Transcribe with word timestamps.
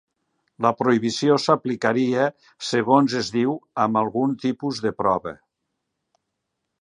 La 0.65 0.69
prohibició 0.77 1.35
s'aplicaria, 1.43 2.23
segons 2.69 3.17
es 3.21 3.29
diu, 3.37 3.53
amb 3.85 4.01
algun 4.01 4.33
tipus 4.47 4.81
de 4.87 4.93
prova. 5.03 5.35